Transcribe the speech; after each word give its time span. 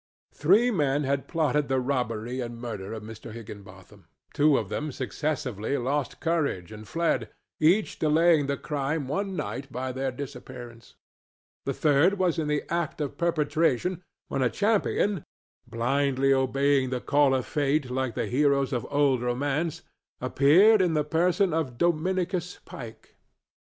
Three 0.33 0.71
men 0.71 1.03
had 1.03 1.27
plotted 1.27 1.67
the 1.67 1.79
robbery 1.79 2.39
and 2.39 2.57
murder 2.59 2.91
of 2.91 3.03
Mr. 3.03 3.31
Higginbotham; 3.33 4.07
two 4.33 4.57
of 4.57 4.67
them 4.69 4.91
successively 4.91 5.77
lost 5.77 6.19
courage 6.19 6.71
and 6.71 6.87
fled, 6.87 7.29
each 7.59 7.99
delaying 7.99 8.47
the 8.47 8.57
crime 8.57 9.07
one 9.07 9.35
night 9.35 9.71
by 9.71 9.91
their 9.91 10.11
disappearance; 10.11 10.95
the 11.65 11.73
third 11.75 12.15
was 12.17 12.39
in 12.39 12.47
the 12.47 12.63
act 12.73 12.99
of 12.99 13.15
perpetration, 13.15 14.01
when 14.27 14.41
a 14.41 14.49
champion, 14.49 15.23
blindly 15.67 16.33
obeying 16.33 16.89
the 16.89 16.99
call 16.99 17.35
of 17.35 17.45
fate, 17.45 17.91
like 17.91 18.15
the 18.15 18.25
heroes 18.25 18.73
of 18.73 18.87
old 18.89 19.21
romance, 19.21 19.83
appeared 20.19 20.81
in 20.81 20.95
the 20.95 21.03
person 21.03 21.53
of 21.53 21.77
Dominicus 21.77 22.57
Pike. 22.65 23.17